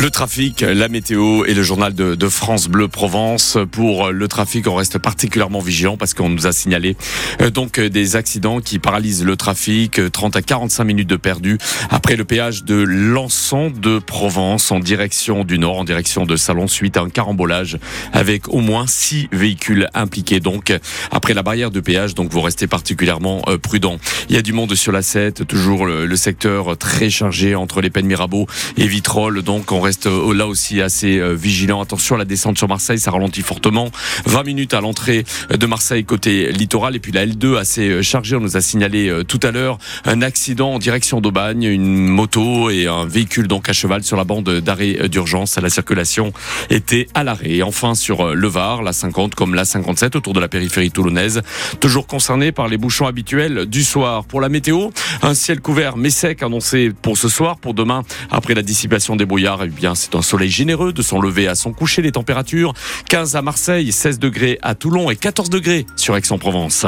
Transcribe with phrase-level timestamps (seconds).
[0.00, 3.58] Le trafic, la météo et le journal de, France Bleu Provence.
[3.72, 6.96] Pour le trafic, on reste particulièrement vigilant parce qu'on nous a signalé
[7.40, 10.00] euh, donc euh, des accidents qui paralysent le trafic.
[10.12, 11.58] 30 euh, à 45 minutes de perdu
[11.90, 16.68] après le péage de Lançon de Provence en direction du nord, en direction de Salon
[16.68, 17.76] suite à un carambolage
[18.12, 20.38] avec au moins six véhicules impliqués.
[20.38, 20.72] Donc
[21.10, 23.98] après la barrière de péage, donc vous restez particulièrement prudent.
[24.28, 27.90] Il y a du monde sur la 7, toujours le, secteur très chargé entre les
[27.90, 28.46] peines Mirabeau
[28.76, 29.42] et Vitrolles.
[29.42, 31.80] Donc on euh, là aussi assez euh, vigilant.
[31.80, 33.90] Attention à la descente sur Marseille, ça ralentit fortement.
[34.26, 38.36] 20 minutes à l'entrée de Marseille côté littoral et puis la L2 assez euh, chargée.
[38.36, 42.86] On nous a signalé tout à l'heure un accident en direction d'Aubagne, une moto et
[42.86, 45.58] un véhicule donc à cheval sur la bande d'arrêt d'urgence.
[45.58, 46.32] La circulation
[46.70, 47.50] était à l'arrêt.
[47.50, 51.42] Et enfin sur le Var, la 50 comme la 57 autour de la périphérie toulonnaise,
[51.80, 54.24] toujours concerné par les bouchons habituels du soir.
[54.24, 54.90] Pour la météo,
[55.22, 59.24] un ciel couvert mais sec annoncé pour ce soir, pour demain après la dissipation des
[59.24, 62.02] brouillards eh c'est un soleil généreux de son lever à son coucher.
[62.02, 62.74] Les températures
[63.08, 66.86] 15 à Marseille, 16 degrés à Toulon et 14 degrés sur Aix-en-Provence.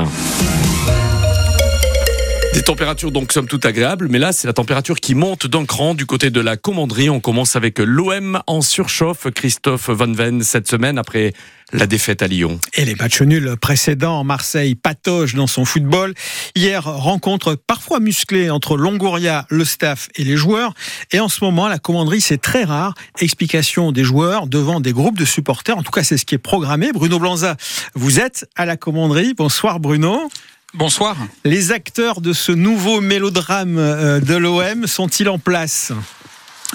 [2.53, 5.95] Des températures donc somme toute agréables, mais là c'est la température qui monte d'un cran
[5.95, 7.09] du côté de la commanderie.
[7.09, 9.31] On commence avec l'OM en surchauffe.
[9.31, 11.33] Christophe Van Ven cette semaine après
[11.73, 12.59] la défaite à Lyon.
[12.75, 16.13] Et les matchs nuls précédents, Marseille patoche dans son football.
[16.57, 20.75] Hier, rencontre parfois musclée entre Longoria, le staff et les joueurs.
[21.13, 22.95] Et en ce moment, la commanderie, c'est très rare.
[23.21, 25.79] Explication des joueurs devant des groupes de supporters.
[25.79, 26.91] En tout cas, c'est ce qui est programmé.
[26.93, 27.57] Bruno Blanza,
[27.95, 29.35] vous êtes à la commanderie.
[29.35, 30.29] Bonsoir Bruno.
[30.75, 31.17] Bonsoir.
[31.45, 35.93] Les acteurs de ce nouveau mélodrame euh, de l'OM sont-ils en place?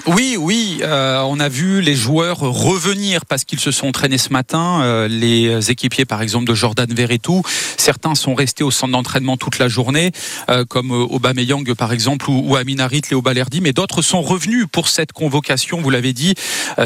[0.04, 4.30] Oui, oui, euh, on a vu les joueurs revenir parce qu'ils se sont entraînés ce
[4.30, 4.82] matin.
[4.82, 7.42] Euh, les équipiers, par exemple, de Jordan Verretou,
[7.76, 10.12] certains sont restés au centre d'entraînement toute la journée,
[10.48, 14.88] euh, comme Aubameyang, par exemple, ou, ou Aminarit, Léo Balerdi, mais d'autres sont revenus pour
[14.88, 16.34] cette convocation, vous l'avez dit,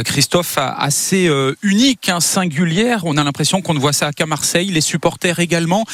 [0.05, 1.29] Christophe, assez
[1.63, 3.01] unique, hein, singulière.
[3.05, 4.71] On a l'impression qu'on ne voit ça qu'à Marseille.
[4.71, 5.85] Les supporters également,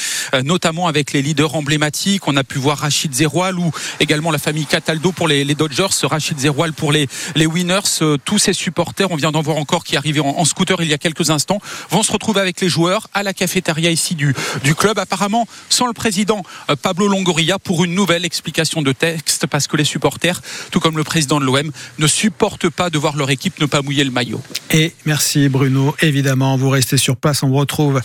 [0.45, 2.29] notamment avec les leaders emblématiques.
[2.29, 5.87] On a pu voir Rachid Zeroual ou également la famille Cataldo pour les, les Dodgers,
[6.05, 9.85] Rachid Zeroual pour les les, winners, euh, tous ces supporters, on vient d'en voir encore
[9.85, 13.09] qui arrivaient en, scooter il y a quelques instants, vont se retrouver avec les joueurs
[13.15, 17.85] à la cafétéria ici du, du club, apparemment sans le président euh, Pablo Longoria pour
[17.85, 20.41] une nouvelle explication de texte parce que les supporters,
[20.71, 23.83] tout comme le président de l'OM, ne supportent pas de voir leur équipe ne pas
[23.83, 24.41] mouiller le maillot.
[24.71, 28.01] Et merci Bruno, évidemment, vous restez sur place, on vous retrouve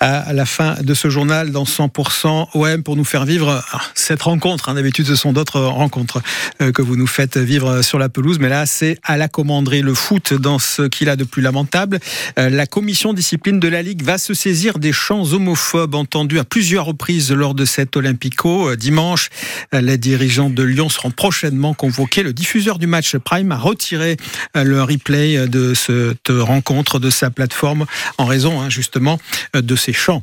[0.00, 3.64] à la fin de ce journal dans 100% OM pour nous faire vivre
[3.94, 4.68] cette rencontre.
[4.68, 4.74] Hein.
[4.74, 6.22] D'habitude, ce sont d'autres rencontres
[6.60, 9.82] euh, que vous nous faites vivre sur la pelouse, mais là, c'est à la commanderie
[9.82, 11.98] le foot dans ce qu'il a de plus lamentable.
[12.38, 16.44] Euh, la commission discipline de la Ligue va se saisir des chants homophobes entendus à
[16.44, 18.70] plusieurs reprises lors de cet Olympico.
[18.70, 19.30] Euh, dimanche,
[19.72, 22.22] les dirigeants de Lyon seront prochainement convoqués.
[22.22, 24.16] Le diffuseur du match Prime a retiré
[24.54, 27.86] le replay de cette rencontre de sa plateforme
[28.18, 29.18] en raison hein, justement
[29.54, 30.22] de ces chants.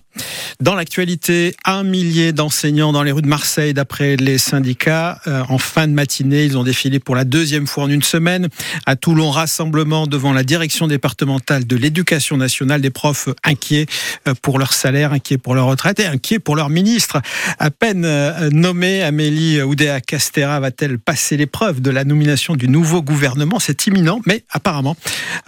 [0.60, 5.20] Dans l'actualité, un millier d'enseignants dans les rues de Marseille, d'après les syndicats.
[5.50, 8.50] En fin de matinée, ils ont défilé pour la deuxième fois en une semaine
[8.86, 13.86] à Toulon, rassemblement devant la direction départementale de l'éducation nationale des profs inquiets
[14.28, 17.22] euh, pour leur salaire, inquiets pour leur retraite et inquiets pour leur ministre.
[17.60, 23.02] À peine euh, nommée, Amélie Oudéa Castera va-t-elle passer l'épreuve de la nomination du nouveau
[23.02, 23.60] gouvernement?
[23.60, 24.96] C'est imminent, mais apparemment,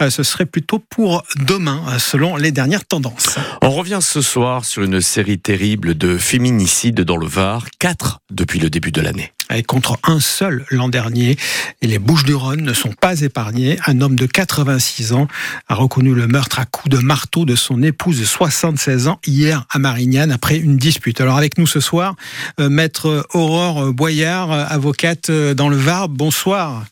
[0.02, 3.36] euh, ce serait plutôt pour demain, selon les dernières tendances.
[3.62, 8.60] On revient ce soir sur une série terrible de féminicides dans le Var, quatre depuis
[8.60, 9.32] le début de l'année
[9.66, 11.36] contre un seul l'an dernier.
[11.82, 13.78] Et les Bouches-du-Rhône ne sont pas épargnées.
[13.86, 15.28] Un homme de 86 ans
[15.68, 19.64] a reconnu le meurtre à coups de marteau de son épouse de 76 ans hier
[19.70, 21.20] à Marignane après une dispute.
[21.20, 22.16] Alors avec nous ce soir,
[22.60, 26.08] euh, maître Aurore Boyard, avocate dans le Var.
[26.08, 26.84] Bonsoir.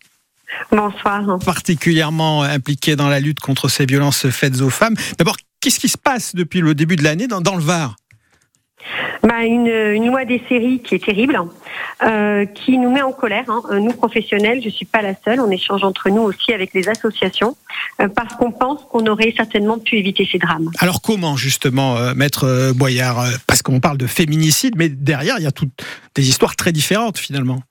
[0.70, 1.38] Bonsoir.
[1.44, 4.94] Particulièrement impliquée dans la lutte contre ces violences faites aux femmes.
[5.18, 7.96] D'abord, qu'est-ce qui se passe depuis le début de l'année dans, dans le Var?
[9.22, 11.40] Bah, une, une, loi des séries qui est terrible,
[12.02, 13.46] euh, qui nous met en colère.
[13.48, 13.62] Hein.
[13.80, 15.40] Nous professionnels, je suis pas la seule.
[15.40, 17.56] On échange entre nous aussi avec les associations
[18.02, 20.70] euh, parce qu'on pense qu'on aurait certainement pu éviter ces drames.
[20.80, 25.36] Alors comment justement, euh, maître euh, Boyard, euh, parce qu'on parle de féminicide, mais derrière
[25.38, 25.82] il y a toutes
[26.14, 27.62] des histoires très différentes finalement.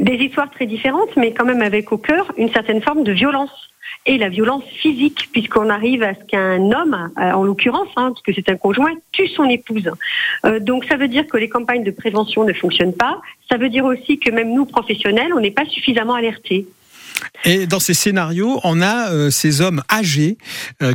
[0.00, 3.69] Des histoires très différentes, mais quand même avec au cœur une certaine forme de violence
[4.06, 8.22] et la violence physique, puisqu'on arrive à ce qu'un homme, euh, en l'occurrence, hein, parce
[8.22, 9.90] que c'est un conjoint, tue son épouse.
[10.44, 13.20] Euh, donc ça veut dire que les campagnes de prévention ne fonctionnent pas.
[13.50, 16.66] Ça veut dire aussi que même nous, professionnels, on n'est pas suffisamment alertés.
[17.44, 20.38] Et dans ces scénarios, on a euh, ces hommes âgés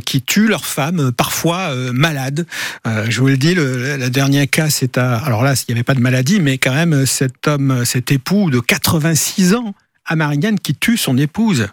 [0.04, 2.46] qui tuent leurs femmes, parfois malades.
[2.84, 5.16] je vous le dis, le, le dernier cas, c'est à...
[5.18, 8.50] Alors là, il n'y avait pas de maladie, mais quand même, cet homme, cet époux
[8.50, 9.74] de 86 ans
[10.04, 11.68] à Marignane qui tue son épouse.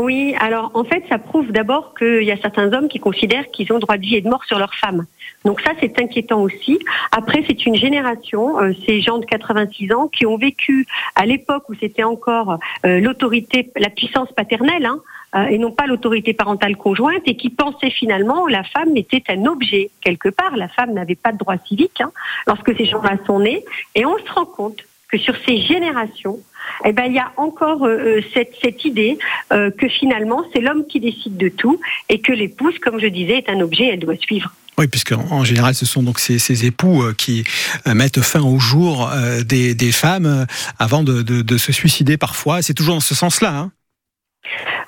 [0.00, 3.72] Oui, alors en fait, ça prouve d'abord qu'il y a certains hommes qui considèrent qu'ils
[3.72, 5.06] ont droit de vie et de mort sur leur femme.
[5.44, 6.78] Donc ça, c'est inquiétant aussi.
[7.12, 11.68] Après, c'est une génération, euh, ces gens de 86 ans, qui ont vécu à l'époque
[11.68, 14.98] où c'était encore euh, l'autorité, la puissance paternelle, hein,
[15.36, 19.22] euh, et non pas l'autorité parentale conjointe, et qui pensaient finalement que la femme était
[19.28, 20.56] un objet quelque part.
[20.56, 22.10] La femme n'avait pas de droit civique hein,
[22.46, 23.64] lorsque ces gens-là sont nés.
[23.94, 24.78] Et on se rend compte
[25.08, 26.38] que sur ces générations,
[26.84, 29.18] eh ben, il y a encore euh, euh, cette, cette, idée
[29.52, 33.38] euh, que finalement, c'est l'homme qui décide de tout et que l'épouse, comme je disais,
[33.38, 34.52] est un objet, elle doit suivre.
[34.76, 37.44] Oui, puisque en général, ce sont donc ces, ces époux qui
[37.86, 39.08] mettent fin au jour
[39.46, 40.46] des, des femmes
[40.80, 42.60] avant de, de, de, se suicider parfois.
[42.60, 43.56] C'est toujours dans ce sens-là.
[43.56, 43.70] Hein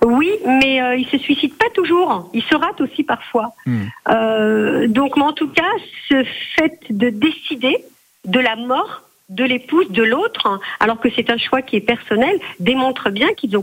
[0.04, 2.30] oui, mais euh, ils se suicident pas toujours.
[2.32, 3.52] Ils se ratent aussi parfois.
[3.64, 3.84] Hmm.
[4.08, 5.70] Euh, donc, mais en tout cas,
[6.08, 6.24] ce
[6.56, 7.78] fait de décider
[8.24, 12.38] de la mort de l'épouse de l'autre, alors que c'est un choix qui est personnel,
[12.60, 13.58] démontre bien qu'ils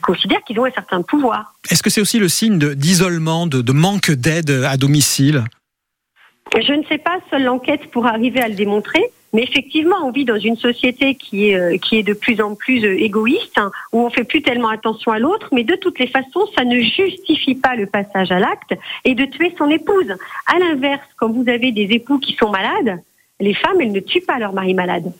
[0.00, 1.54] considèrent qu'ils ont un certain pouvoir.
[1.70, 5.44] Est-ce que c'est aussi le signe d'isolement, de, de, manque d'aide à domicile?
[6.54, 9.02] Je ne sais pas, seule l'enquête pour arriver à le démontrer.
[9.32, 12.54] Mais effectivement, on vit dans une société qui est, euh, qui est de plus en
[12.54, 15.98] plus euh, égoïste, hein, où on fait plus tellement attention à l'autre, mais de toutes
[15.98, 18.74] les façons, ça ne justifie pas le passage à l'acte
[19.04, 20.14] et de tuer son épouse.
[20.46, 22.98] À l'inverse, quand vous avez des époux qui sont malades,
[23.40, 25.12] les femmes, elles ne tuent pas leur mari malade.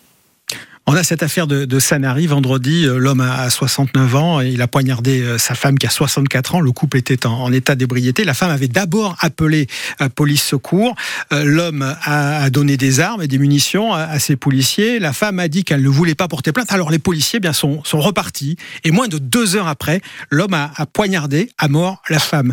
[0.88, 2.26] On a cette affaire de, de.
[2.28, 5.90] Vendredi, euh, l'homme a 69 ans et il a poignardé euh, sa femme qui a
[5.90, 6.60] 64 ans.
[6.60, 8.22] Le couple était en, état d'ébriété.
[8.22, 9.66] La femme avait d'abord appelé
[10.00, 10.94] euh, police secours.
[11.32, 15.00] L'homme a, donné des armes et des munitions à, ses policiers.
[15.00, 16.70] La femme a dit qu'elle ne voulait pas porter plainte.
[16.70, 20.86] Alors les policiers bien sont, repartis et moins de deux heures après, l'homme a, a,
[20.86, 22.52] poignardé à mort la femme.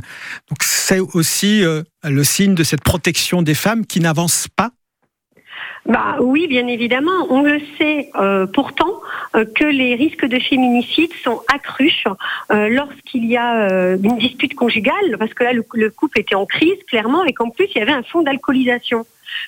[0.50, 1.62] Donc c'est aussi
[2.04, 4.72] le signe de cette protection des femmes qui n'avance pas
[5.86, 7.28] bah oui, bien évidemment.
[7.30, 9.02] On le sait euh, pourtant
[9.36, 12.06] euh, que les risques de féminicide sont accrus
[12.52, 16.82] euh, lorsqu'il y a une dispute conjugale, parce que là le, couple était en crise
[16.88, 19.06] clairement, et qu'en plus il y avait un fond d'alcoolisation.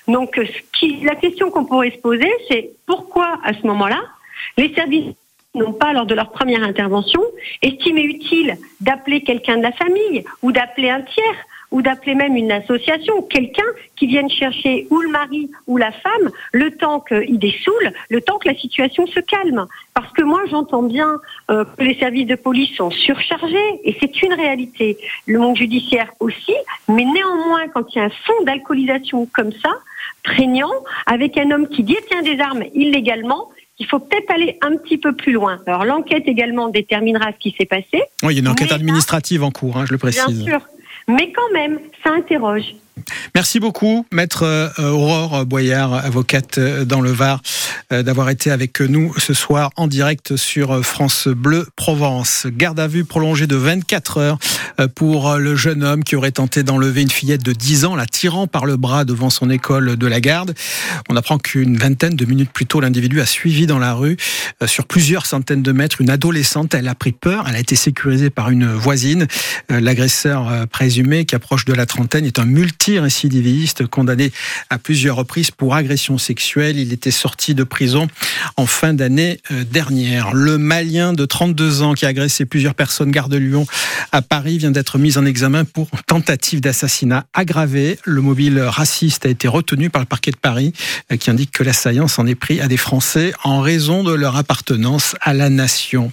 [0.08, 0.40] Donc,
[0.72, 4.00] qui, la question qu'on pourrait se poser, c'est pourquoi à ce moment-là
[4.58, 5.14] les services
[5.54, 7.22] n'ont pas, lors de leur première intervention,
[7.62, 12.52] estimé utile d'appeler quelqu'un de la famille ou d'appeler un tiers ou d'appeler même une
[12.52, 13.64] association, quelqu'un
[13.96, 18.38] qui vienne chercher ou le mari ou la femme, le temps qu'il dessoule, le temps
[18.38, 19.66] que la situation se calme.
[19.94, 21.18] Parce que moi, j'entends bien
[21.50, 24.98] euh, que les services de police sont surchargés, et c'est une réalité.
[25.26, 26.54] Le monde judiciaire aussi,
[26.88, 29.70] mais néanmoins, quand il y a un fond d'alcoolisation comme ça,
[30.22, 30.72] prégnant,
[31.06, 33.48] avec un homme qui détient des armes illégalement,
[33.78, 35.58] il faut peut-être aller un petit peu plus loin.
[35.66, 38.02] Alors l'enquête également déterminera ce qui s'est passé.
[38.22, 40.44] Oui, il y a une enquête administrative en cours, hein, je le précise.
[40.44, 40.68] Bien sûr.
[41.08, 42.74] Mais quand même, ça interroge.
[43.34, 47.42] Merci beaucoup, maître euh, Aurore Boyard, avocate euh, dans le Var,
[47.92, 52.46] euh, d'avoir été avec nous ce soir en direct sur France Bleu Provence.
[52.50, 54.38] Garde à vue prolongée de 24 heures
[54.94, 58.46] pour le jeune homme qui aurait tenté d'enlever une fillette de 10 ans, la tirant
[58.46, 60.54] par le bras devant son école de la garde.
[61.08, 64.16] On apprend qu'une vingtaine de minutes plus tôt, l'individu a suivi dans la rue,
[64.66, 66.74] sur plusieurs centaines de mètres, une adolescente.
[66.74, 69.26] Elle a pris peur, elle a été sécurisée par une voisine.
[69.70, 74.32] L'agresseur présumé, qui approche de la trentaine, est un multi récidiviste, condamné
[74.70, 76.78] à plusieurs reprises pour agression sexuelle.
[76.78, 78.08] Il était sorti de prison
[78.56, 80.32] en fin d'année euh, dernière.
[80.34, 83.66] Le Malien de 32 ans qui a agressé plusieurs personnes garde de Lyon
[84.12, 87.98] à Paris vient d'être mis en examen pour tentative d'assassinat aggravé.
[88.04, 90.72] Le mobile raciste a été retenu par le parquet de Paris
[91.12, 94.36] euh, qui indique que l'assaillant s'en est pris à des Français en raison de leur
[94.36, 96.12] appartenance à la nation.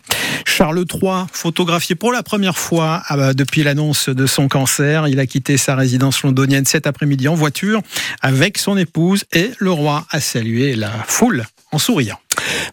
[0.56, 5.26] Charles III, photographié pour la première fois ah, depuis l'annonce de son cancer, il a
[5.26, 7.82] quitté sa résidence londonienne cet après-midi en voiture
[8.22, 12.20] avec son épouse et le roi a salué la foule en souriant.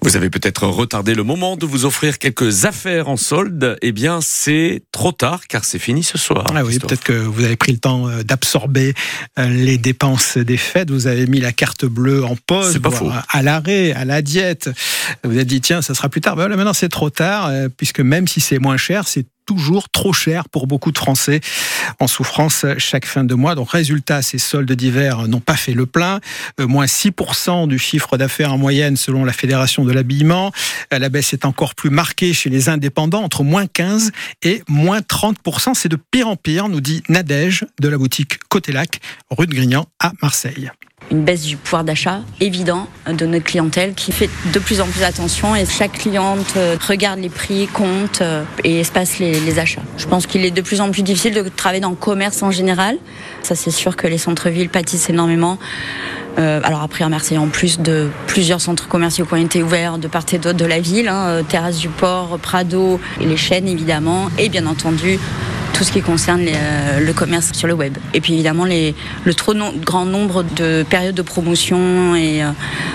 [0.02, 3.76] Vous avez peut-être retardé le moment de vous offrir quelques affaires en solde.
[3.83, 6.45] Eh bien, c'est trop tard car c'est fini ce soir.
[6.54, 8.95] Ah oui, peut-être que vous avez pris le temps euh, d'absorber
[9.38, 10.90] euh, les dépenses des fêtes.
[10.90, 12.78] Vous avez mis la carte bleue en pause,
[13.28, 14.71] à l'arrêt, à la diète.
[15.25, 16.37] Vous avez dit tiens, ça sera plus tard.
[16.37, 20.12] Ben maintenant, c'est trop tard euh, puisque même si c'est moins cher, c'est toujours trop
[20.12, 21.40] cher pour beaucoup de Français
[21.99, 23.57] en souffrance chaque fin de mois.
[23.57, 26.21] Donc résultat, ces soldes d'hiver n'ont pas fait le plein.
[26.61, 30.52] Euh, moins 6% du chiffre d'affaires en moyenne selon la Fédération de l'habillement.
[30.95, 34.12] Euh, la baisse est encore plus marquée chez les indépendants, entre moins 15
[34.45, 35.75] et moins 30%.
[35.75, 39.54] C'est de pire en pire, nous dit Nadège de la boutique Côté Lac, rue de
[39.54, 40.71] Grignan à Marseille
[41.11, 45.02] une baisse du pouvoir d'achat évident de notre clientèle qui fait de plus en plus
[45.02, 49.83] attention et chaque cliente euh, regarde les prix, compte euh, et espace les, achats.
[49.97, 52.50] Je pense qu'il est de plus en plus difficile de travailler dans le commerce en
[52.50, 52.97] général.
[53.42, 55.59] Ça c'est sûr que les centres-villes pâtissent énormément
[56.37, 60.09] alors après à Marseille, en plus de plusieurs centres commerciaux qui ont été ouverts de
[60.09, 64.30] part et d'autre de la ville, hein, Terrasse du Port, Prado et les chaînes évidemment,
[64.38, 65.19] et bien entendu
[65.81, 67.97] tout ce qui concerne euh, le commerce sur le web.
[68.13, 68.95] Et puis évidemment les,
[69.25, 72.51] le trop grand nombre de périodes de promotion et euh,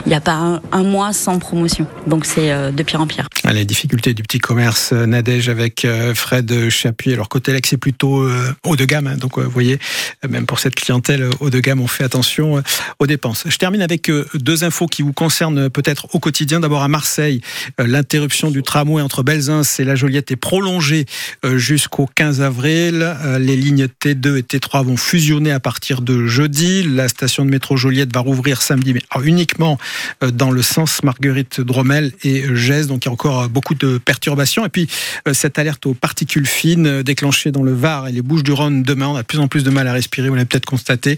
[0.05, 1.87] il n'y a pas un, mois sans promotion.
[2.05, 3.27] Donc c'est euh, de pire en pire.
[3.51, 7.13] Les difficultés du petit commerce Nadège avec Fred Chapuis.
[7.13, 8.27] Alors côté c'est plutôt
[8.63, 9.07] haut de gamme.
[9.07, 9.17] Hein.
[9.17, 9.79] donc vous voyez,
[10.27, 12.61] même pour cette clientèle haut de gamme, on fait attention
[12.99, 13.45] aux dépenses.
[13.47, 16.59] Je termine avec deux infos qui vous concernent peut-être au quotidien.
[16.59, 17.41] D'abord à Marseille,
[17.79, 21.05] l'interruption du tramway entre Belzins et La Joliette est prolongée
[21.43, 22.74] jusqu'au 15 avril.
[22.75, 26.83] Euh, les lignes T2 et T3 vont fusionner à partir de jeudi.
[26.83, 29.77] La station de métro Joliette va rouvrir samedi, mais uniquement
[30.23, 32.87] euh, dans le sens Marguerite Dromel et Gèze.
[32.87, 34.65] Donc il y a encore euh, beaucoup de perturbations.
[34.65, 34.89] Et puis
[35.31, 39.21] cette alerte aux particules fines déclenchée dans le Var et les Bouches-du-Rhône demain, on a
[39.21, 40.29] de plus en plus de mal à respirer.
[40.29, 41.17] Vous l'avez peut-être constaté.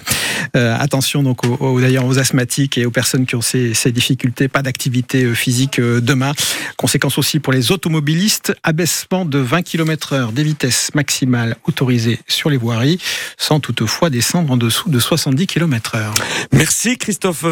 [0.54, 4.48] attention donc aux, d'ailleurs aux asthmatiques et aux personnes qui ont ces, ces difficultés.
[4.48, 6.34] Pas d'activité physique demain.
[6.78, 8.54] Conséquence aussi pour les automobilistes.
[8.64, 13.00] Abaissement de 20 km/h des vitesses maximales autorisé sur les voiries,
[13.38, 16.14] sans toutefois descendre en dessous de 70 km/h.
[16.52, 17.46] Merci Christophe.